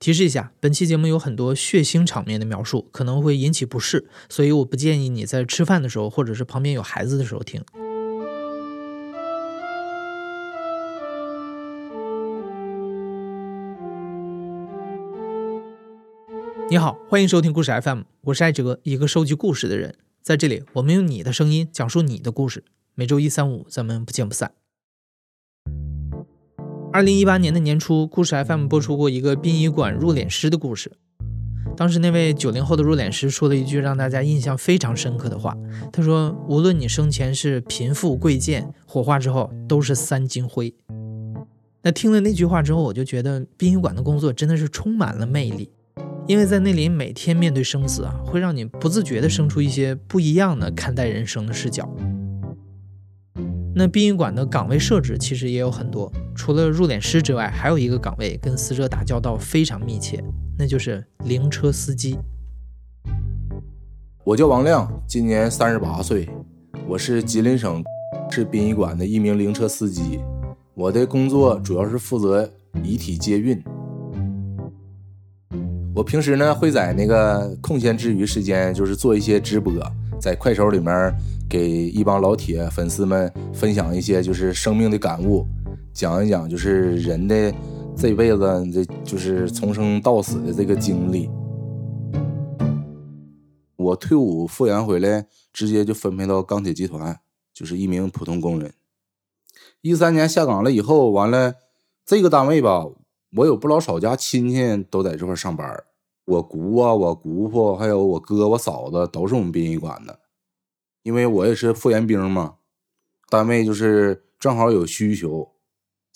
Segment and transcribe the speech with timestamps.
[0.00, 7.60] 提示一下，本期节目有很多血腥场面的描述，可能会引起不适，所以我不建议你在吃饭的时候，或者是旁边有孩子的时候听。
[16.70, 19.96] 你好，欢迎收听故事 FM，我是艾哲，一个收集故事的人。
[20.22, 22.62] 在这里，我们用你的声音讲述你的故事。
[22.94, 24.52] 每周一、三、五，咱们不见不散。
[26.90, 30.90] 二零一八年的年初，故事 FM 播出过一个殡仪馆入殓师的故事。
[31.76, 35.54] 当时那位九零后的入殓师说了一句让大家印象非常深刻的话，
[35.92, 40.74] 他说：“无论你生前是贫富贵贱，火化之后都是三金灰。”
[41.84, 45.70] 那听了那句话之后，我就觉得殡仪馆的工作真的是充满了魅力。
[46.26, 51.88] 因为在那里每天面对生死啊，会让你不自觉地生出一些不一样的看待人生的视角。
[53.74, 60.22] 那殡仪馆的岗位设置其实也有很多，除了入殓师之外，还有一个岗位跟死者打交道非常密切，
[60.56, 62.16] 那就是灵车司机。
[64.22, 66.30] 我叫王亮，今年三十八岁，
[66.86, 67.82] 我是吉林省
[68.30, 70.20] 市殡仪馆的一名灵车司机，
[70.74, 72.48] 我的工作主要是负责
[72.84, 73.60] 遗体接运。
[75.92, 79.74] 我平时呢会在那个空闲之余时间，就是做一些直播，
[80.20, 81.12] 在快手里面
[81.50, 85.44] 给一帮老铁粉丝们分享一些就是生命的感悟，
[85.98, 87.52] 讲一讲就是人的
[87.96, 91.28] 这辈子这就是从生到死的这个经历。
[93.74, 97.18] 我退伍复员回来，直接就分配到钢铁集团，
[97.52, 98.72] 就是一名普通工人。
[99.80, 101.54] 一三年下岗了以后，完了
[102.06, 102.86] 这个单位吧，
[103.36, 105.82] 我有不老少家亲戚都在这块上班。
[106.26, 110.20] 我姑啊，我姑父，还有我哥、我嫂子，都是我们殡仪馆的。
[111.02, 112.54] 因为我也是复员兵嘛，
[113.28, 115.54] 单位就是正好有需求，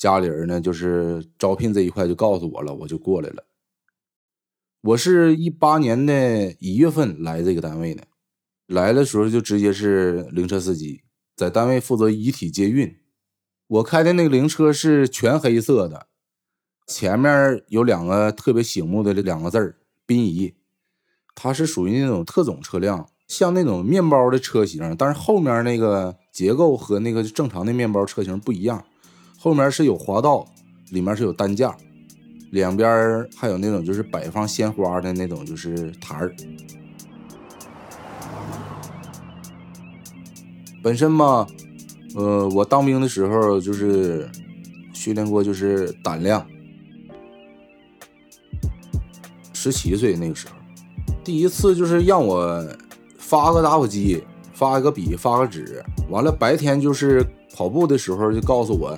[0.03, 3.45] 家里人呢就是招聘这一块就告诉我了，我就过来了。
[4.81, 8.03] 我是一八年的一月份来这个单位的，
[8.67, 11.03] 来的时候就直接是灵车司机，
[11.37, 12.97] 在单位负责遗体接运。
[13.69, 16.09] 我开的那个灵车是全黑色的，
[16.89, 19.77] 前面有两个特别醒目的这两个字儿。
[20.05, 20.57] 殡仪，
[21.33, 28.85] 它是属于那种特种车辆，像那种面包的车型，但是后面那个结构和那个正常的面包车型不一样，
[29.43, 30.47] 后面是有滑道，
[30.91, 31.77] 里面是有担架，
[32.53, 36.33] 两边还有那种就是摆放鲜花的那种就是台儿。
[40.81, 41.45] 本身嘛，
[42.15, 44.31] 呃，我当兵的时候就是
[44.93, 46.47] 训练过，就是胆量。
[49.53, 50.55] 十七岁那个时候，
[51.25, 52.65] 第一次就是让我
[53.19, 54.23] 发个打火机，
[54.53, 57.27] 发一个笔，发个纸，完了白天就是
[57.57, 58.97] 跑步的时候就告诉我，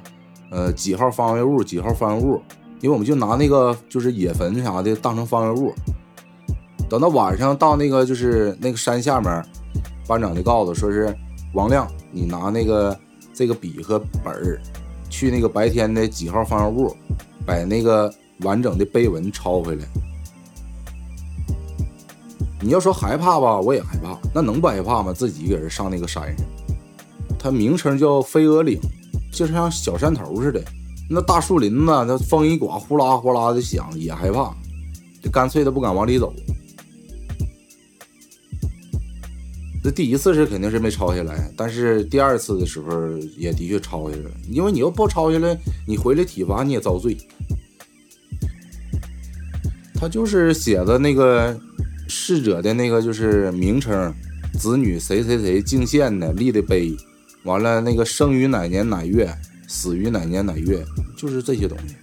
[0.54, 2.40] 呃几号方位物，几号方位物，
[2.80, 5.74] 因为我们就拿那个就是野坟啥的当成方位物。
[6.88, 9.44] 等到晚上到那个就是那个山下面，
[10.06, 11.12] 班长就告诉说是
[11.54, 12.96] 王亮，你拿那个
[13.32, 14.60] 这个笔和本儿，
[15.10, 16.94] 去那个白天的几号方位物，
[17.44, 19.84] 把那个完整的碑文抄回来。
[22.60, 24.16] 你要说害怕吧，我也害怕。
[24.32, 25.12] 那能不害怕吗？
[25.12, 26.46] 自己一个人上那个山上，
[27.38, 28.80] 它名称叫飞鹅岭，
[29.34, 30.62] 就像小山头似的。
[31.10, 34.54] 那大树林子，那风一刮，呼啦呼啦的响，也害怕，
[35.22, 36.32] 就干脆的不敢往里走。
[39.82, 44.30] 这第一次是肯定是没抄下来，但是第二次的时候也的确抄下来了。
[44.48, 47.16] 因为你要不抄下来，你回来体罚你也遭罪。
[49.94, 51.58] 他就是写的那个。
[52.06, 54.14] 逝者的那个就是名称，
[54.58, 56.94] 子女谁谁谁敬献的立的碑，
[57.44, 59.32] 完了那个生于哪年哪月，
[59.68, 60.84] 死于哪年哪月，
[61.16, 61.94] 就是这些东西，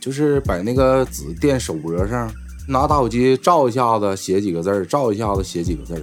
[0.00, 2.32] 就是把那个纸垫手脖上，
[2.68, 6.02] 拿打火机照一下子，写几个字儿，照一下子写几个字儿。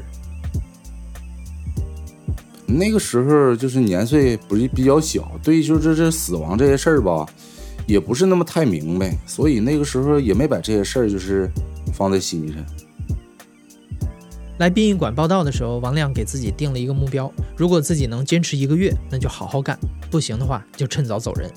[2.67, 7.25] 那个时候就是年岁不是比较小，对，就这这死亡这些事儿吧，
[7.87, 11.49] 也不是那么太明白，所以那个时候也没把这些事儿就是
[11.93, 12.57] 放在心上。
[14.57, 19.75] 来殡仪馆报道的时候，王亮给自己定了一个目标：如果自己能坚持一个月，那就好好干；
[20.09, 21.51] 不行的话，就趁早走人。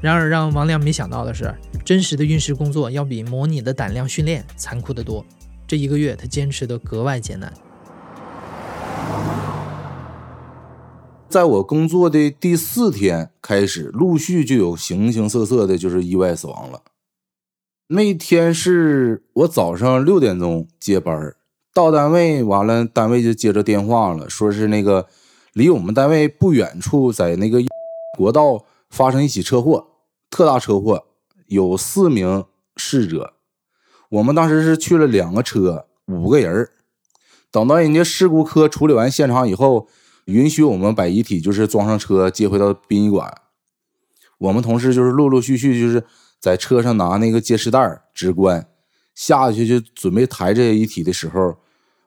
[0.00, 1.54] 然而，让王亮没想到的是，
[1.84, 5.24] 真实的运尸工作要比模拟的胆量训练残酷得多。
[5.64, 7.52] 这一个月，他坚持得格外艰难。
[11.28, 16.82] 在我工作的第四天开始，陆续就有形形色色的，就是意外死亡了。
[17.88, 21.36] 那天是我早上六点钟接班儿
[21.78, 25.06] 到单位完了，单位就接着电话了，说是那个
[25.52, 27.60] 离我们单位不远处，在那个
[28.18, 29.86] 国道发生一起车祸，
[30.28, 31.06] 特大车祸，
[31.46, 32.44] 有四名
[32.76, 33.34] 逝者，
[34.08, 36.68] 我们当时是去了两个车，五个人。
[37.52, 39.86] 等到人家事故科处理完现场以后，
[40.24, 43.32] 允许我们把遗体就是装上车接回到殡仪馆。
[44.38, 46.04] 我们同事就是陆陆续续就是
[46.40, 48.66] 在车上拿那个接尸袋、纸棺
[49.14, 51.56] 下去就准备抬这些遗体的时候，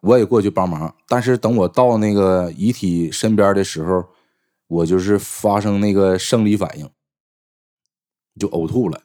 [0.02, 0.96] 我也过去帮忙。
[1.08, 4.10] 但是等我到那个遗体身边的时候，
[4.68, 6.90] 我就是发生那个生理反应，
[8.40, 9.02] 就呕吐了。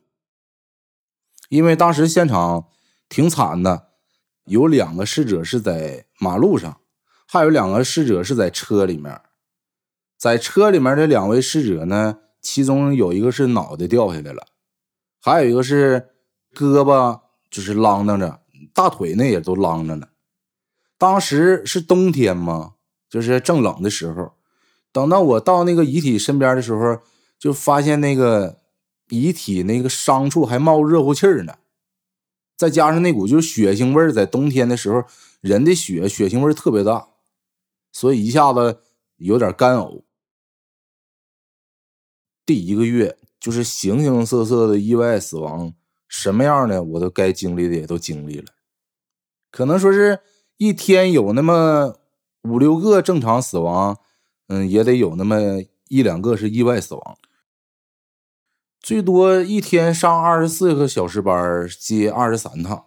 [1.48, 2.66] 因为当时现场
[3.08, 3.88] 挺惨的，
[4.46, 6.80] 有两个逝者是在马路上，
[7.26, 9.20] 还有两个逝者是在车里面。
[10.18, 14.46] 在车里面的两位逝者呢，其中有一个是脑袋掉下来了，
[15.20, 16.08] 还有一个是
[16.54, 17.20] 胳膊
[17.50, 18.40] 就是啷当着，
[18.72, 20.08] 大腿呢也都啷着呢。
[20.98, 22.74] 当时是冬天嘛，
[23.08, 24.32] 就是正冷的时候。
[24.92, 27.02] 等到我到那个遗体身边的时候，
[27.38, 28.60] 就发现那个
[29.10, 31.58] 遗体那个伤处还冒热乎气儿呢，
[32.56, 35.04] 再加上那股就是血腥味儿，在冬天的时候，
[35.42, 37.08] 人的血血腥味儿特别大，
[37.92, 38.80] 所以一下子
[39.16, 40.04] 有点干呕。
[42.46, 45.74] 第一个月就是形形色色的意外死亡，
[46.08, 48.46] 什么样的我都该经历的也都经历了，
[49.50, 50.20] 可能说是
[50.56, 51.96] 一天有那么
[52.42, 53.98] 五六个正常死亡。
[54.48, 55.40] 嗯，也得有那么
[55.88, 57.18] 一两个是意外死亡，
[58.78, 62.86] 最多一天上二十四个小时班，接二十三趟。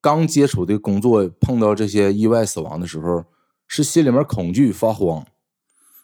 [0.00, 3.24] 刚接触的工作，碰到这些意外死亡的时候，
[3.68, 5.24] 是心里面恐惧发慌，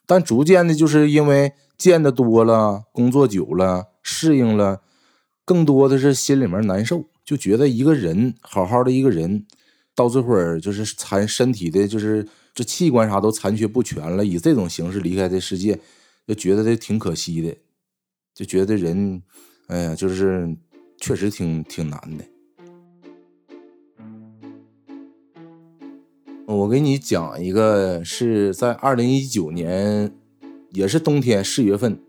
[0.06, 4.82] 但逐渐的，就是因为见的多了，工作久了，适应了，
[5.44, 9.44] 更多的是心里面难受，就觉得一个人好好的一个人，
[9.96, 12.24] 到这会儿就是残身体的，就是。
[12.56, 15.78] 这器官啥都残缺不全了，以这种形式离开这世界，
[16.26, 17.54] 就觉得这挺可惜的，
[18.34, 19.22] 就觉得人，
[19.66, 20.56] 哎呀，就是
[20.96, 22.24] 确实挺挺难的。
[26.46, 30.10] 我给你讲一个，是在二零一九年，
[30.70, 32.00] 也是冬天四月份，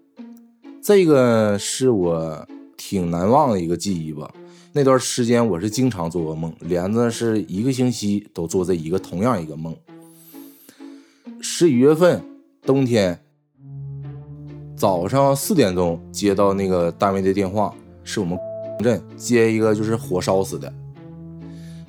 [0.82, 2.48] 这个是我
[2.78, 4.34] 挺难忘的一个记忆吧。
[4.74, 9.76] 那段时间我是经常做噩梦，连着是一个星期都做这一个同样一个梦。
[11.42, 12.22] 十一月份，
[12.64, 13.20] 冬天，
[14.76, 17.74] 早上四点钟接到那个单位的电话，
[18.04, 18.38] 是我们
[18.84, 20.72] 镇接一个就是火烧死的。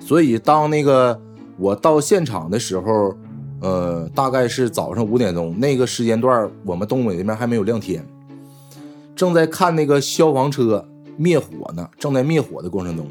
[0.01, 1.21] 所以当那个
[1.59, 3.15] 我到现场的时候，
[3.61, 8.03] 呃，大概是早上五点钟那个时间段，我们东北那边还没有亮天，
[9.15, 13.06] 正在看那个消防车灭火呢，正在灭火的过程中，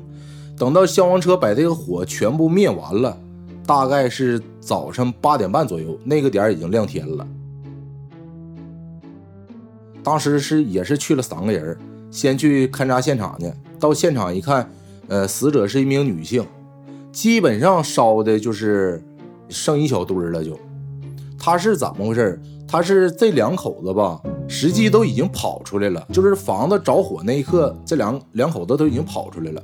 [0.57, 3.15] 等到消防车把这个火全部灭完了。
[3.67, 7.27] 大概是早上八点半左右，那个点已经亮天了。
[10.01, 11.77] 当时是也是去了三个人，
[12.09, 13.51] 先去勘察现场去。
[13.77, 14.71] 到现场一看，
[15.09, 16.45] 呃，死者是一名女性，
[17.11, 19.03] 基本上烧的就是
[19.49, 20.41] 剩一小堆了。
[20.41, 20.57] 就，
[21.37, 22.41] 他是怎么回事？
[22.67, 26.05] 他是这两口子吧，实际都已经跑出来了。
[26.11, 29.63] 就是房子着火那一刻，这两两口子都已经跑出来了，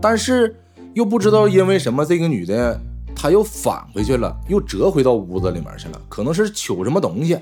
[0.00, 0.54] 但是
[0.94, 2.78] 又不知道因为什么，这个女的。
[3.18, 7.38] 她又返回去了，又折回到屋子里面去了，可能是取什么东西。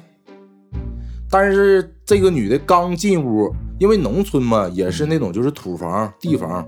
[1.28, 6.64] 但是这个女的刚进屋，因为农村嘛，也是那种就是土房地房，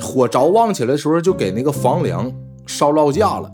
[0.00, 2.32] 火着旺起来的时候，就给那个房梁
[2.66, 3.50] 烧落架了。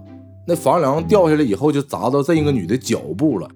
[0.46, 3.48] 那房梁掉下来以后，就砸到这个女的脚部了。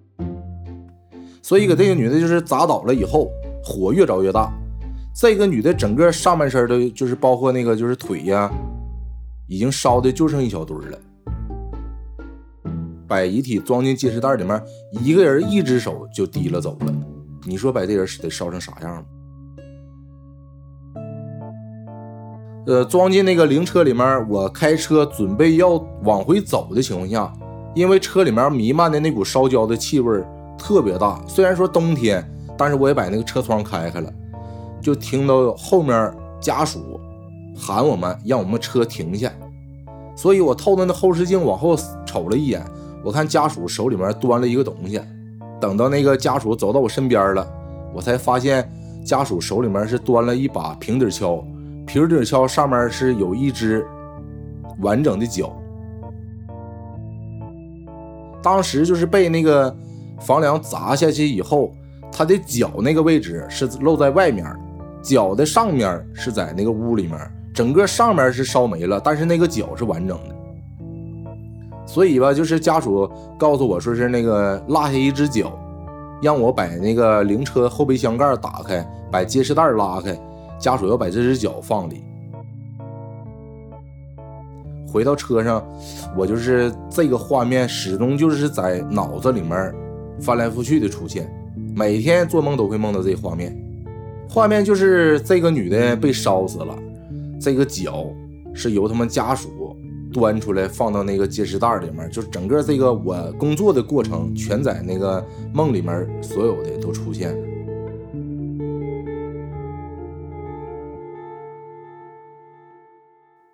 [1.47, 3.31] 所以给这个女的就是砸倒了以后，
[3.63, 4.53] 火越着越大。
[5.15, 8.51] 这个女的整个上半身的，就是包括那个就是腿呀，
[9.47, 10.99] 已经烧的就剩一小堆了。
[13.07, 14.61] 把遗体装进揭尸袋里面，
[14.91, 16.93] 一个人一只手就提了走了。
[17.45, 19.07] 你说把这人得烧成啥样
[22.67, 27.33] 呃，装进那个灵车里面，我开车准备要往回走的情况下，
[27.73, 30.21] 因为车里面弥漫的那股烧焦的气味
[30.59, 31.21] 特别大。
[31.27, 32.25] 虽然说冬天，
[32.57, 34.13] 但是我也把那个车窗开开了，
[34.81, 37.01] 就听到后面家属
[37.57, 39.31] 喊我们，让我们车停下。
[40.17, 42.65] 所以我透着那后视镜往后瞅了一眼。
[43.05, 45.01] 我看家属手里面端了一个东西，
[45.61, 47.47] 等到那个家属走到我身边了，
[47.95, 48.69] 我才发现
[49.05, 51.45] 家属手里面是端了一把平底锹，
[51.87, 53.87] 平底锹上面是有一只
[54.81, 55.57] 完整的脚。
[58.43, 59.77] 当时就是被那个
[60.21, 61.73] 房梁砸下去以后，
[62.11, 64.45] 他的脚那个位置是露在外面，
[65.03, 67.19] 脚的上面是在那个屋里面，
[67.55, 70.35] 整个上面是烧没了，但是那个脚是完整的。
[71.87, 73.09] 所以吧，就是家属
[73.39, 75.57] 告诉我说是那个落下一只脚，
[76.21, 80.19] 让我把那个灵车后备箱盖打开，把结实袋拉开，
[80.59, 82.03] 家属要把这只脚放里。
[84.93, 85.63] 回到车上，
[86.17, 89.73] 我就是这个画面始终就是在脑子里面
[90.21, 91.31] 翻来覆去的出现，
[91.75, 93.57] 每天做梦都会梦到这画面。
[94.29, 96.77] 画面就是这个女的被烧死了，
[97.41, 98.07] 这个脚
[98.55, 99.77] 是由他们家属
[100.13, 107.47] 端出来放到那个接尸袋里面，就整个这个我工作的过程全在那个梦里面，所有的都出现了。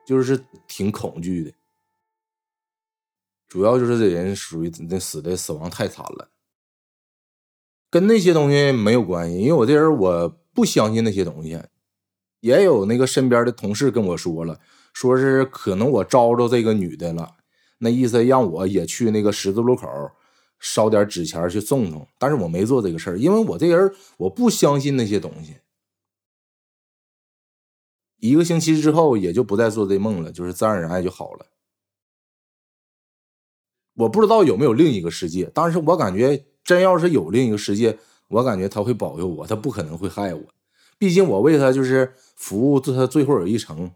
[0.05, 1.53] 就是挺恐惧的，
[3.49, 6.29] 主要就是这人属于那死的死亡太惨了，
[7.93, 11.61] 跟那些东西没有关系，因为我这人我不相信那些东西。
[12.41, 14.59] 也有那个身边的同事跟我说了，
[14.95, 17.37] 说是可能我招着这个女的了，
[17.81, 19.87] 那意思让我也去那个十字路口
[20.59, 25.59] 烧点纸钱去送送，但是我没做这个事儿，因为我这人我不相信那些东西。
[28.17, 31.47] 一个星期之后，也就不再做这梦了，就是自然而然就好了。
[33.95, 40.43] 我不知道有没有另一个世界，但是我感觉真要是有另一个世界，我感觉他会保佑我，他不可能会害我，
[40.99, 43.93] 毕竟我为他就是服务，他最后有一程。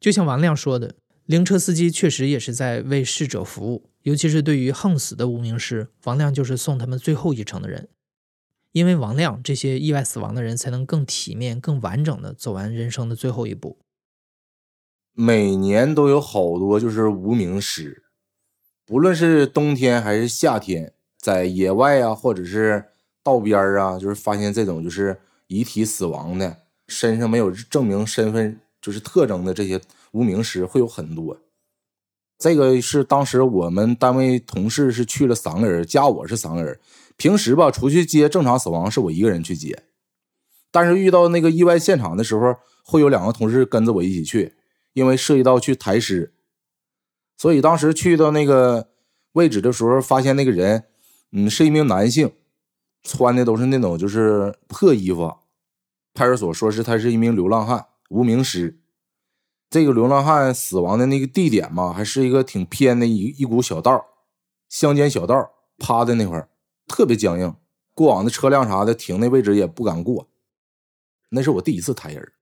[0.00, 0.94] 就像王亮说的，
[1.26, 7.88] 灵车司机确实也是在为逝者服务，尤其是对于横死的无名尸，王亮就是送他们最后一程的人。
[8.72, 13.78] 因为王亮这些意外死亡的人，才能更体面、更完整的走完人生的最后一步。
[15.12, 18.04] 每年都有好多就是无名尸，
[18.86, 22.84] 不论是冬天还是夏天，在野外啊，或者是
[23.22, 29.80] 道边啊，就是发现这种就是遗体死亡的，身上没有证明身份就是特征的这些
[30.12, 31.38] 无名尸会有很多。
[32.38, 36.78] 这个是当时我们单位同事是去了三个人，加我是三个人。
[37.16, 39.82] 平时吧，出去接正常死亡是我一个人去接，
[40.70, 44.54] 但是遇到那个意外现场的时候，会有两个同事跟着我一起去，
[44.92, 46.32] 因为涉及到去抬尸，
[47.36, 48.86] 所以当时去到那个
[49.32, 50.84] 位置的时候，发现那个人，
[51.32, 52.32] 嗯，是一名男性，
[53.02, 55.34] 穿的都是那种就是破衣服。
[56.14, 58.80] 派出所说是他是一名流浪汉，无名尸。
[59.70, 64.06] 这个流浪汉死亡的那个地点嘛，还是一个挺偏的一一股小道，
[64.68, 66.48] 乡间小道，趴在那块儿。
[66.86, 67.54] 特别僵硬，
[67.94, 70.30] 过往的车辆啥的停那位置也不敢过。
[71.28, 72.32] 那是我第一次抬人，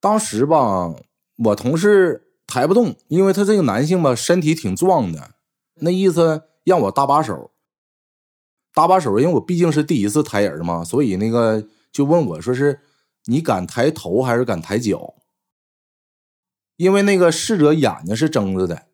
[0.00, 0.94] 当时吧，
[1.36, 5.34] 我同事抬不动，因为他这个男性吧，身体挺壮的，
[5.80, 7.50] 那意思让我搭把手，
[8.74, 12.80] 搭把手，因为我毕竟是第一次抬人嘛，所以那个就问我说是
[13.26, 15.14] 你敢抬头还是敢抬脚？
[16.76, 18.86] 因为那个逝者眼睛是睁着的，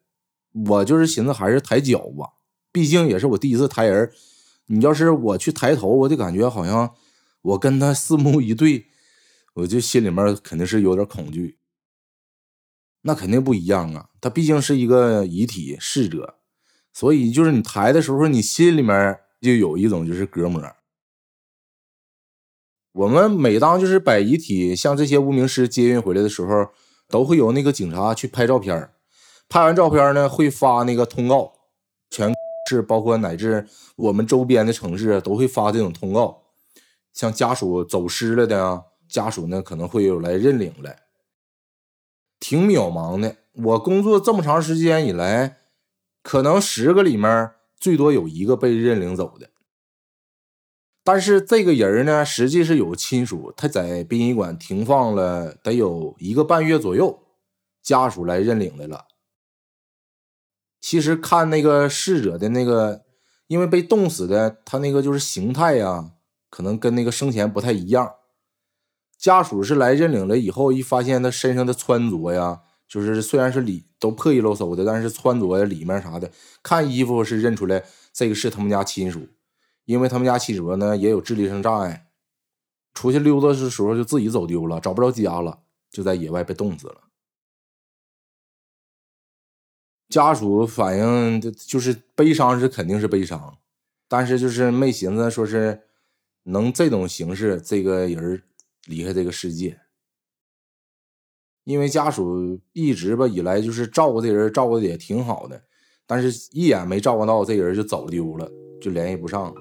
[0.67, 2.35] 我就是寻思还是抬脚吧，
[2.71, 4.13] 毕竟也是我第一次抬人。
[4.67, 6.95] 你要是我去抬头，我就感觉好像
[7.43, 8.87] 我跟他四目一对，
[9.55, 11.59] 我就心里面肯定是有点恐惧。
[13.03, 16.37] 那肯定不一样啊，他毕竟是一个遗体逝者，
[16.93, 20.63] 所以就是你抬的时候，你心里面就有一种就是隔膜。
[22.93, 26.71] 我们每当就是把遗体像这些无名尸接运回来的时候，
[27.09, 28.91] 都会有那个警察去拍照片，
[29.49, 31.53] 拍完照片呢会发那个通告，
[32.11, 32.35] 全。
[32.69, 33.67] 是包括乃至
[33.97, 36.43] 我们周边的城市都会发这种通告，
[37.13, 41.01] 像家属走失了的家属呢，可能会有来认领来，
[42.39, 43.39] 挺渺茫的。
[43.55, 45.57] 我工作这么长时间以来，
[46.23, 49.51] 可能十个里面最多有一个被认领走的。
[51.03, 57.23] 但是这个人呢，实际是有亲属，他在殡仪馆停放了得有一个半月左右，
[57.83, 59.07] 家属来认领来了。
[60.81, 63.05] 其实看那个逝者的那个，
[63.47, 66.13] 因为被冻死的，他那个就是形态呀，
[66.51, 68.15] 可能跟那个生前不太一样。
[69.19, 76.29] 家属是来认领了以后，一发现他身上的穿着呀，就是虽然是里都破衣漏嗖的，但是穿着里面啥的，
[76.61, 79.29] 看衣服是认出来这个是他们家亲属，
[79.85, 82.09] 因为他们家亲属呢也有智力上障碍，
[82.93, 87.05] 出去溜达的时候就自己走丢了，找不着家了，就在野外被冻死了。
[90.09, 93.57] 家属反映就就是悲伤是肯定是悲伤，
[94.09, 95.85] 但是就是没寻思说是
[96.43, 98.43] 能这种形式这个人
[98.87, 99.81] 离开这个世界，
[101.65, 105.61] 因为家属一直吧以来就是照顾这人照顾的也挺好的，
[106.07, 108.51] 但是一眼没照顾到这人就走丢了，
[108.81, 109.55] 就联系不上。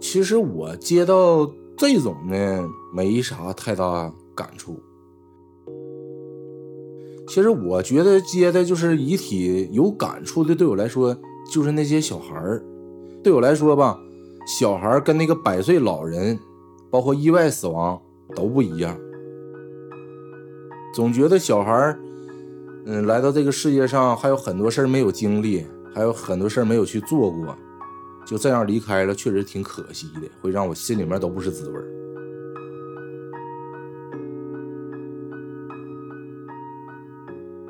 [0.00, 4.80] 其实我接到这种呢没啥太大感触。
[7.28, 11.16] 其实我觉得接的就是遗体有感触的，对我来说
[11.52, 12.64] 就是那些小孩儿。
[13.22, 13.96] 对我来说吧，
[14.46, 16.36] 小孩跟那个百岁老人，
[16.90, 18.00] 包括意外死亡，
[18.34, 18.98] 都不一样。
[20.92, 21.96] 总觉得小孩，
[22.86, 27.56] 嗯，来到这个世界上还有很多事儿没有经历，还有很多事儿没有去做过，
[28.26, 31.80] 就这样离开了，确实挺可惜的，会让我心里面都不是滋味。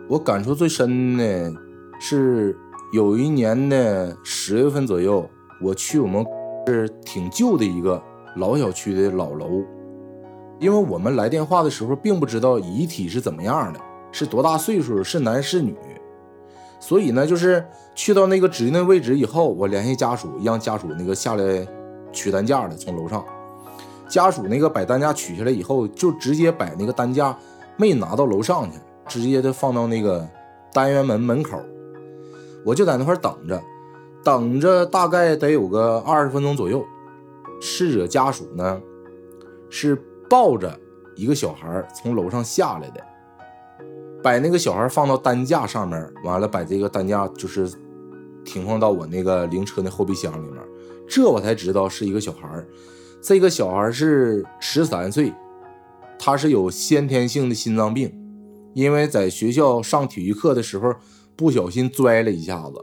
[0.08, 1.54] 我感触最深的
[2.00, 2.56] 是
[2.92, 5.28] 有一年的十月份左右，
[5.60, 6.24] 我去我们
[6.66, 8.02] 是挺旧的一个
[8.36, 9.62] 老小区的老楼，
[10.58, 13.80] 因为我们来电话的时候并不知道遗体是怎么样的，
[14.12, 15.76] 是多大岁数，是男是女，
[16.78, 21.66] 所以呢，就是去到那个指定的位置以后，我联系家属，让家属那个下来
[22.12, 23.24] 取担架的，从楼上，
[24.08, 27.36] 家属那个把担架取下来以后，就直接把那个担架
[27.76, 28.78] 没拿到楼上去。
[29.08, 30.24] 直接的放到那个
[30.72, 31.58] 单元门门口，
[32.64, 33.60] 我就在那块等着，
[34.22, 36.84] 等着大概得有个二十分钟左右。
[37.60, 38.80] 逝者家属呢
[39.68, 39.96] 是
[40.28, 40.78] 抱着
[41.16, 43.04] 一个小孩从楼上下来的，
[44.22, 47.70] 把那个小孩放到担架上面，完了把这个担架就是
[48.44, 50.62] 停放到我那个灵车的后备箱里面。
[51.08, 52.64] 这我才知道是一个小孩，
[53.20, 55.32] 这个小孩是十三岁，
[56.18, 58.16] 他是有先天性的心脏病。
[58.72, 60.94] 因为在学校上体育课的时候
[61.34, 62.74] 不小心摔了一下子，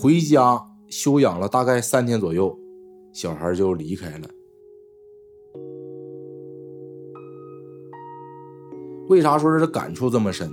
[0.00, 2.58] 回家休养了大概三天左右，
[3.12, 4.28] 小孩就离开了。
[9.08, 10.50] 为啥说是感触这么深？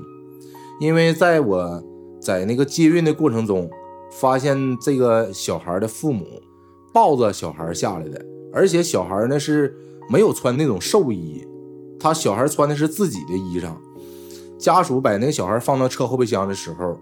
[0.79, 1.83] 因为在我
[2.19, 3.69] 在那个接运的过程中，
[4.11, 6.25] 发现这个小孩的父母
[6.93, 9.75] 抱着小孩下来的，而且小孩呢是
[10.09, 11.45] 没有穿那种寿衣，
[11.99, 13.75] 他小孩穿的是自己的衣裳。
[14.57, 16.97] 家属把那个小孩放到车后备箱的时候，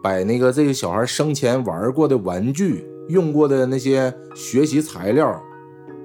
[0.00, 5.42] 把那个这个小孩生前玩过的玩具、用过的那些学习材料，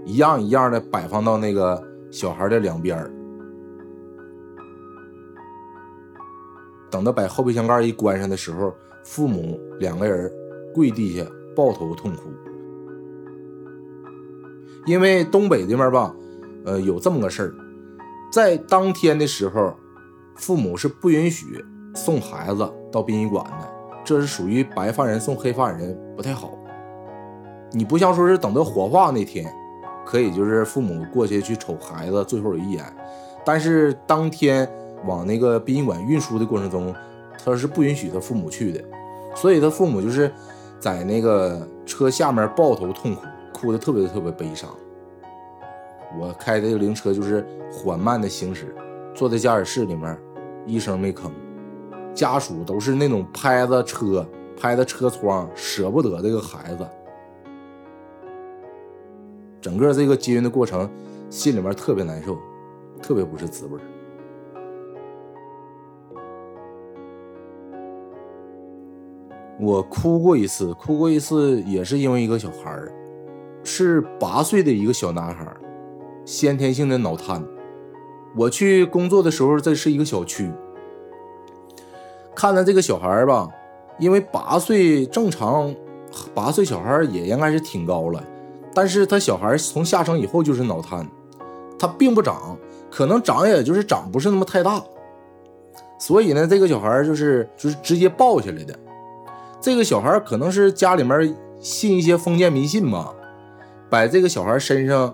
[0.05, 2.97] 一样一样的摆放到那个小孩的两边
[6.89, 10.31] 等到把后备箱盖一关上的时候，父母两个人
[10.73, 12.29] 跪地下抱头痛哭。
[14.85, 16.15] 因为东北这边吧，
[16.65, 17.53] 呃，有这么个事儿，
[18.31, 19.75] 在当天的时候。
[20.39, 23.67] 父母是不允许送孩子到殡仪馆的，
[24.05, 26.55] 这是属于白发人送黑发人，不太好。
[27.71, 29.51] 你不像说是等到火化那天，
[30.05, 32.83] 可以就是父母过去去瞅孩子最后一眼，
[33.45, 34.69] 但是当天
[35.05, 36.95] 往那个殡仪馆运输的过程中，
[37.43, 38.83] 他是不允许他父母去的，
[39.35, 40.31] 所以他父母就是
[40.79, 43.21] 在那个车下面抱头痛哭，
[43.53, 44.69] 哭的特别特别悲伤。
[46.19, 48.73] 我开的这个灵车就是缓慢的行驶，
[49.13, 50.17] 坐在驾驶室里面。
[50.69, 51.31] 一声没吭，
[52.13, 54.27] 家属都是那种拍着车、
[54.59, 56.85] 拍着车窗，舍不得这个孩子。
[59.67, 60.89] 整个这个接运的过程，
[61.29, 62.37] 心里面特别难受，
[63.03, 63.77] 特别不是滋味
[69.59, 72.89] 我哭过一次，哭过一次也是因为一个小孩儿，
[73.61, 75.45] 是八岁的一个小男孩，
[76.23, 77.43] 先天性的脑瘫。
[78.37, 80.49] 我去工作的时候，这是一个小区。
[82.33, 83.49] 看到这个小孩吧，
[83.99, 85.75] 因为八岁正常，
[86.33, 88.23] 八岁小孩也应该是挺高了，
[88.77, 91.03] 但是他小孩从下生以后就是脑瘫，
[91.79, 92.55] 他并不长，
[92.91, 94.79] 可能长也就是长不是那么太大，
[95.97, 98.77] 所以呢，这个小孩就是就是直接抱下来的。
[99.59, 103.11] 这个小孩可能是家里面信一些封建迷信吧，
[103.89, 105.11] 把这个小孩身上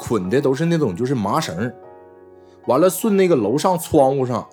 [0.00, 1.72] 捆的都是那种就是麻绳。
[2.66, 4.44] 完了，顺那个楼上窗户上，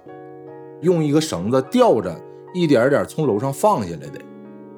[0.82, 2.16] 用一个绳子吊着，
[2.54, 4.22] 一点点从楼上放下来的。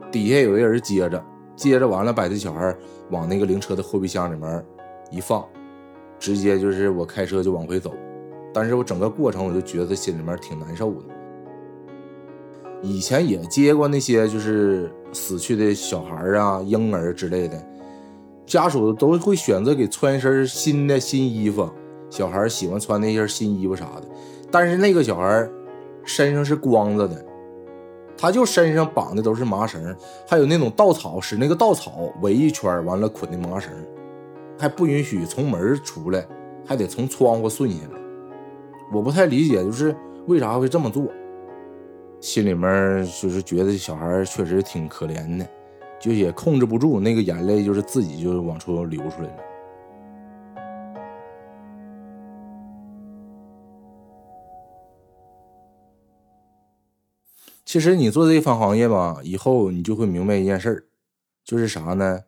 [0.10, 1.22] 底下有一个人接着，
[1.56, 2.76] 接着完了，把这小孩
[3.12, 4.66] 往那个灵车的后备箱里面
[5.12, 5.46] 一放，
[6.20, 7.94] 直接就是我开车就往回走。
[8.54, 11.02] 但是我整个过程我就觉得心里面挺难受的。
[12.82, 17.62] 以前也接过那些就是死去的小孩啊、婴儿之类的，
[18.46, 21.70] 家属都会选择给穿一身新的新衣服。
[22.10, 24.08] 小孩喜欢穿那些新衣服啥的，
[24.52, 25.50] 但是那个小孩
[26.04, 27.26] 身上是光着的，
[28.18, 29.96] 他就身上绑的都是麻绳，
[30.28, 33.72] 还有那种稻草，使那个稻草围一圈，完了捆的麻绳，
[34.58, 36.26] 还不允许从门出来，
[36.66, 38.00] 还得从窗户顺下来。
[38.94, 39.96] 我不太理解，就是
[40.28, 41.06] 为啥会这么做，
[42.22, 45.46] 心里面就是觉得小孩确实挺可怜的，
[46.00, 49.38] 就也控制不住那个眼泪，就是自己就往出流出来了。
[57.66, 60.86] 其实你做这一番行业吧，以后你就会明白一件事儿，
[61.44, 62.22] 就是啥呢？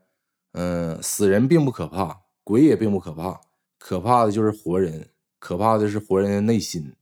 [0.53, 3.39] 嗯，死人并不可怕，鬼也并不可怕，
[3.77, 5.11] 可怕的就是活人。
[5.39, 6.95] 可怕的是活人的内心，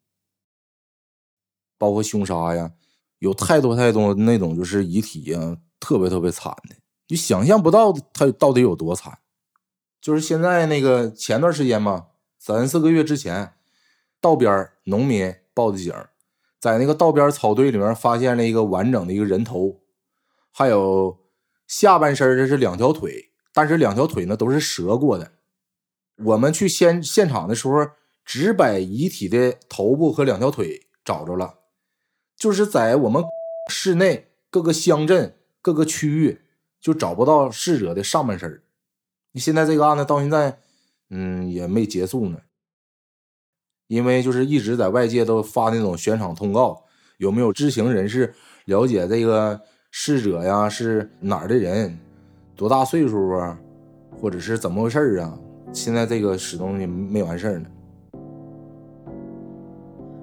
[1.77, 2.73] 包括凶杀呀，
[3.19, 6.75] 有太多太多那种就是遗体呀，特别特别惨的，
[7.07, 9.19] 你想象不到他到底有多惨。
[10.01, 13.53] 就是现在那个前段时间嘛，三四个月之前，
[14.19, 15.93] 道边农民报的警，
[16.65, 19.81] 在那个道边草堆里面发现了一个完整的一个人头，
[20.51, 21.15] 还有
[21.67, 25.33] 下半身这是两条腿，但是两条腿呢都是折过的。
[26.23, 27.85] 我们去现现场的时候，
[28.23, 31.59] 只把遗体的头部和两条腿找着了，
[32.35, 33.23] 就是在我们
[33.69, 36.41] 市内各个乡镇各个区域
[36.81, 38.63] 就找不到逝者的上半身。
[39.33, 40.57] 你现在这个案子到现在，
[41.11, 42.39] 嗯，也没结束呢，
[43.87, 46.83] 因为就是一直在外界都发那种悬赏通告，
[47.17, 48.33] 有没有知情人士
[48.65, 50.67] 了解这个逝者呀？
[50.67, 51.97] 是哪儿的人？
[52.55, 53.59] 多大岁数啊？
[54.19, 55.37] 或者是怎么回事啊？
[55.73, 57.65] 现在这个始终也没完事儿呢。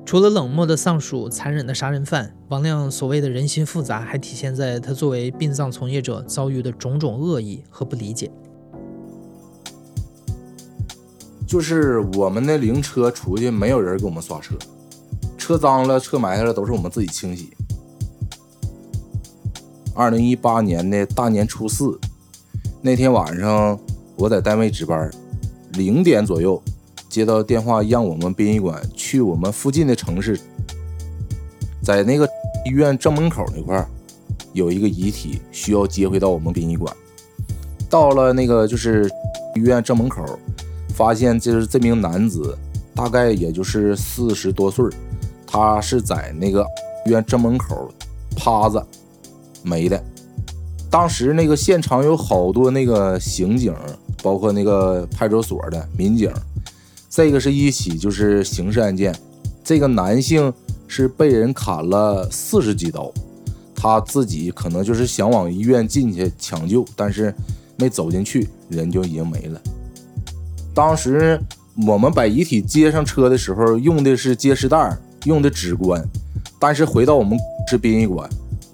[0.05, 8.31] 除了冷漠的丧属、残忍的杀人犯，王亮所谓的人心复杂，还体现在他作为殡葬从业者遭遇的种种恶意和不理解。
[11.53, 14.55] 就是我们的灵车出去，没有人给我们刷车，
[15.37, 17.53] 车脏了、车埋汰了，都是我们自己清洗。
[19.95, 22.01] 二零一八年的大年初四
[22.81, 23.79] 那天晚上，
[24.17, 25.11] 我在单位值班。
[25.75, 26.63] 零点左右，
[27.11, 30.41] 接到电话，让我们殡仪馆去我们附近的城市，
[31.83, 32.27] 在那个
[32.65, 33.87] 医院正门口那块儿，
[34.55, 36.97] 有一个遗体需要接回到我们殡仪馆。
[37.91, 39.07] 到了那个就是
[39.55, 40.25] 医院正门口，
[40.95, 42.57] 发现就是这名男子，
[42.95, 44.85] 大概也就是四十多岁
[45.47, 46.63] 他是在那个
[47.07, 47.93] 医院正门口
[48.37, 48.87] 趴着
[49.63, 50.03] 没的。
[50.91, 53.75] 当时那个现场有好多那个刑警。
[54.23, 56.33] 包括那个派出所的民警，
[57.11, 59.13] 这个是一起就是刑事案件。
[59.65, 60.53] 这个男性
[60.87, 63.13] 是被人砍了四十几刀，
[63.75, 67.35] 他自己可能就是想往医院进去抢救，但是
[67.77, 69.61] 没走进去，人就已经没了。
[70.75, 71.39] 当时
[71.87, 76.03] 我们把遗体接上车的时候，用的是结实袋，用的纸棺，
[76.59, 78.29] 但是回到我们是殡仪馆，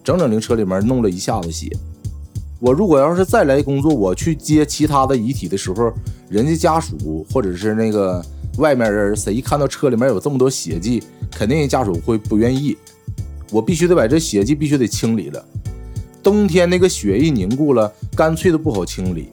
[0.04, 1.70] 整整灵车里面弄了一下子血。
[2.60, 5.92] 我如果要是再来工作，我去接其他的遗体的时候，
[6.28, 8.24] 人家家属或者是那个
[8.58, 12.76] 外面人，谁一看到车里面有这么多血迹，肯定人家属会不愿意。
[13.50, 15.44] 我必须得把这血迹必须得清理了。
[16.22, 19.28] 冬天那个血一凝固了，干脆都不好清理。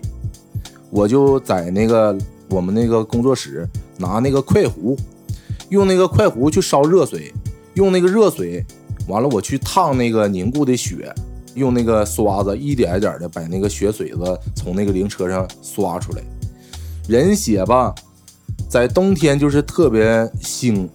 [0.91, 2.15] 我就在那个
[2.50, 4.98] 我们那个工作室拿那个快壶，
[5.70, 7.32] 用那个快壶去烧热水，
[7.74, 8.66] 用那个热水，
[9.08, 11.14] 完了我去烫那个凝固的血。
[11.56, 16.22] 用那个刷子一点一点的把那个血水子从那个灵车上刷出来。
[17.08, 17.96] 人血吧，
[18.68, 20.06] 在冬天就是特别
[20.42, 20.86] 腥，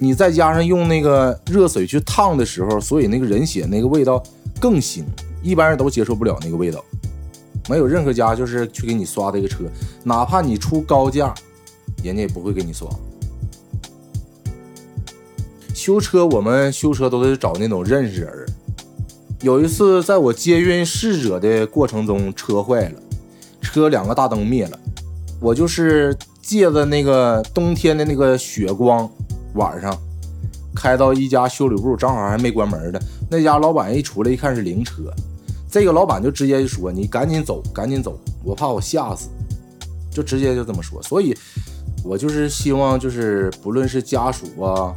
[0.00, 4.20] 你再加上用那个热水去烫的时候，所以那个人血那个味道
[4.60, 5.04] 更腥，
[5.44, 6.84] 一般人都接受不了那个味道。
[7.70, 9.58] 没有任何家就是去给你刷这个车，
[10.02, 11.32] 哪怕你出高价，
[12.02, 12.88] 人家也不会给你刷。
[15.72, 18.46] 修车我们修车都得找那种认识人。
[19.42, 23.00] 有一次，在我接运逝者的过程中，车坏了，
[23.62, 24.76] 车两个大灯灭了。
[25.40, 29.08] 我就是借着那个冬天的那个雪光，
[29.54, 29.96] 晚上
[30.74, 32.98] 开到一家修理部，正好还没关门呢。
[33.30, 35.04] 那家老板一出来一看是灵车，
[35.70, 39.28] 这个老板就直接就说：“你赶紧走，赶紧走，我怕我吓死。”
[40.10, 41.02] 就直接就这么说。
[41.02, 41.36] 所以，
[42.04, 44.94] 我就是希望，就是不论是家属啊，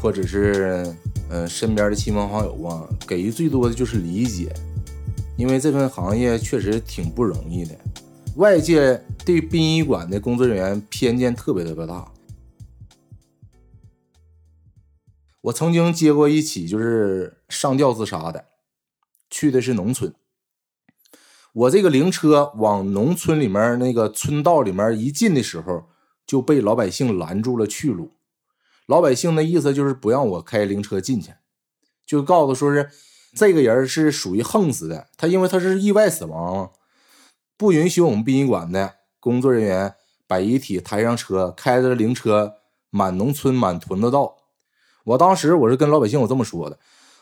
[0.00, 0.92] 或者是。
[1.30, 4.54] 嗯，身边的亲朋好友啊，给予最多的就是理解，
[5.38, 7.74] 因为这份行业确实挺不容易的。
[8.36, 12.06] 外界对殡仪馆的工作人员偏见特别特别大。
[15.40, 18.44] 我曾经接过一起就是上吊自杀的，
[19.34, 20.14] 去的是农村。
[21.52, 25.86] 我这个灵车往农村里面那个村道里面一进的时候，
[26.24, 28.12] 就被老百姓拦住了去路。
[28.86, 31.32] 老百姓的意思就是不让我开灵车进去，
[32.06, 32.88] 就告诉说是
[33.34, 36.70] 这个人是属于横死的，他因为他是意外死亡，
[37.56, 39.96] 不允许我们殡仪馆的工作人员
[40.28, 42.58] 把遗体抬上车，开着灵车
[42.90, 44.36] 满农村满屯子道。
[45.02, 46.78] 我当时我是跟老百姓我这么说的，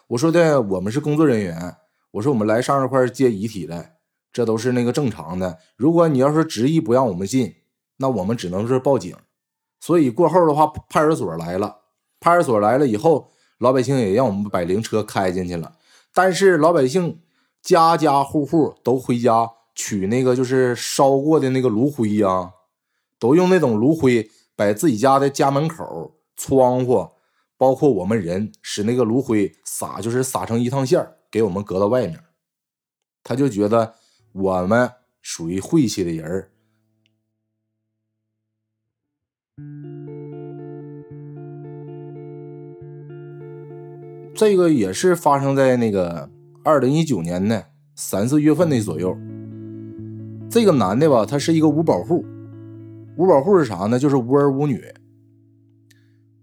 [0.09, 1.77] 我说的我们是工作人员，
[2.13, 3.97] 我说我们来上这块接遗体来，
[4.33, 5.59] 这都是那个正常的。
[5.77, 7.55] 如果你要是执意不让我们进，
[7.97, 9.17] 那我们只能是报警。
[9.81, 11.79] 所以过后的话，派出所来了，
[12.21, 15.77] 派出所来了以后，老百姓也让我们把灵车开进去了。
[16.15, 17.21] 但是老百姓
[17.63, 22.53] 家家户户都回家取那个就是烧过的那个炉灰呀，
[23.19, 27.09] 都用那种炉灰把自己家的家门口、窗户，
[27.57, 32.21] 包括我们人，使那个炉灰撒，就是撒成一趟线儿，给我们隔到外面。
[33.25, 33.95] 他就觉得
[34.33, 34.89] 我们
[35.21, 36.49] 属于晦气的人儿。
[44.35, 46.29] 这个也是发生在那个
[46.65, 49.17] 二零一九年的三四月份的左右。
[50.51, 52.25] 这个男的吧，他是一个五保户。
[53.17, 53.99] 五保户是啥呢？
[53.99, 54.83] 就是无儿无女。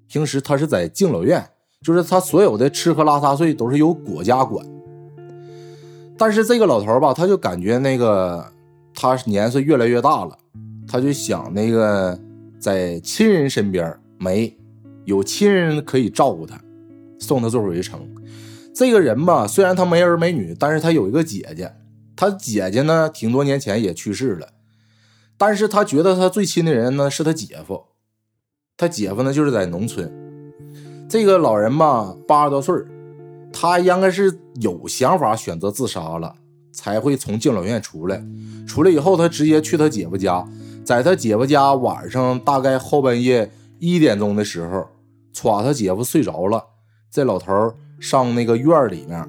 [0.07, 1.49] 平时他是在敬老院，
[1.81, 4.65] 就是他所有的吃喝拉撒睡都是由国家管。
[6.19, 8.45] 但是这个老头吧，他就感觉那个
[8.93, 10.37] 他年岁越来越大了，
[10.85, 12.19] 他就想那个
[12.59, 14.55] 在亲人身边没
[15.05, 16.59] 有亲人可以照顾他，
[17.19, 18.05] 送他做回城。
[18.75, 21.73] 这个人吧，虽然他没儿没女，但是他有一个姐姐，
[22.17, 24.49] 他姐姐呢，挺多年前也去世了。
[25.37, 27.85] 但是他觉得他最亲的人呢是他姐夫，
[28.75, 30.11] 他姐夫呢就是在农村。
[31.07, 32.75] 这个老人吧八十多岁
[33.61, 36.33] 他应该是有想法选择自杀了，
[36.71, 38.23] 才会从敬老院出来。
[38.65, 40.47] 出来以后，他直接去他姐夫家，
[40.85, 44.87] 在他姐夫家晚上大概后半夜一点钟的时候，
[45.33, 46.63] 歘他姐夫睡着了，
[47.11, 49.27] 这老头上那个院里面，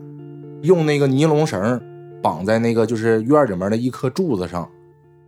[0.62, 1.82] 用那个尼龙绳
[2.22, 4.70] 绑在那个就是院里面的一棵柱子上。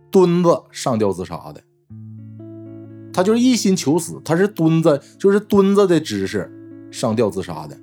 [0.09, 1.61] 墩子上吊自杀的，
[3.11, 6.49] 他就是一心求死，他是墩子，就是墩子的姿势
[6.89, 7.75] 上吊自杀的。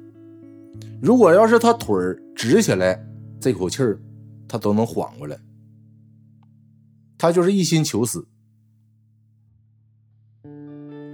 [1.03, 1.97] 如果要是他腿
[2.37, 3.03] 直起来，
[3.41, 3.99] 这口气儿
[4.47, 5.39] 他都能缓过来。
[7.17, 8.27] 他就是一心求死。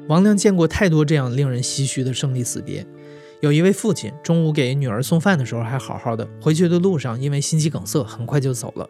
[0.09, 2.87] 王亮见过太多这样令人唏嘘的生离死别。
[3.41, 8.89] 有一位父亲，中午给女儿送饭的时候还好好的，回去的路上因为心肌梗塞，很快就走了。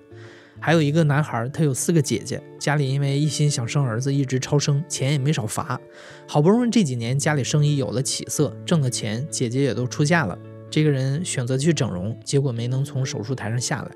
[0.61, 5.79] 还有一个男孩，他有四个姐姐，家里因为一心想生儿子，一直超生，钱也没少罚。
[6.27, 10.39] 好不容易这几年家里生意有了起色，挣了钱，姐姐也都出嫁了。
[10.71, 13.91] 这个人选择去整容，结果没能从手术台上下来。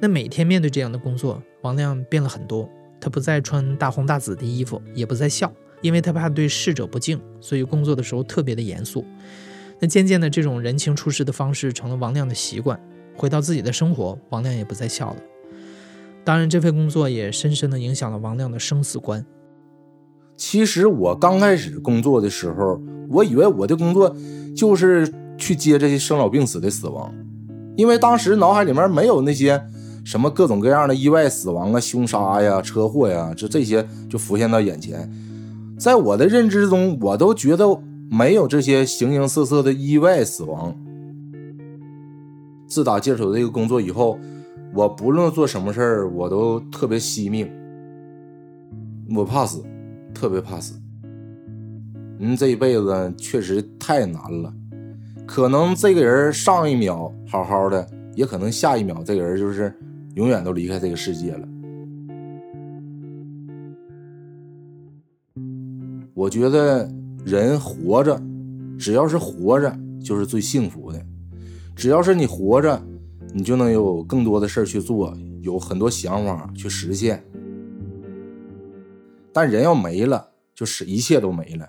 [0.00, 2.68] 那每天面对这样的工作，王亮变了很多。
[3.00, 9.04] 他不再穿大红大紫的衣服，也不再笑，因为他怕对逝者不敬，所以工作的时候特别的严肃。
[9.78, 12.78] 那渐渐的，这种人情处事的方式成了王亮的习惯。
[13.16, 15.16] 回到自己的生活，王亮也不再笑了。
[16.24, 19.24] 当然，这份工作也深深的影响了王亮的生死观。
[20.36, 24.14] 其实我刚开始工作的时候，我以为我的工作
[24.54, 25.10] 就是
[25.40, 27.12] 去接这些生老病死的死亡，
[27.76, 29.60] 因为当时脑海里面没有那些
[30.04, 35.10] 什么各种各样的意外死亡啊、凶杀呀、车祸呀，就这些就浮现到眼前。
[35.78, 37.66] 在我的认知中，我都觉得
[38.08, 40.76] 没有这些形形色色的意外死亡。
[42.68, 44.16] 自打接手这个工作以后。
[44.72, 47.50] 我不论做什么事儿，我都特别惜命。
[49.16, 49.64] 我怕死，
[50.14, 50.74] 特别怕死。
[52.20, 54.54] 人这一辈子确实太难了，
[55.30, 59.72] 可能这个人上一秒好好的，也可能下一秒这个人就是
[60.16, 61.48] 永远都离开这个世界了。
[66.14, 66.90] 我觉得
[67.24, 68.20] 人活着，
[68.76, 71.00] 只要是活着，就是最幸福的。
[71.76, 72.82] 只要是你活着。
[73.32, 77.22] 你就能有更多的事儿去做，有很多想法去实现。
[79.32, 81.68] 但人要没了，就是一切都没了。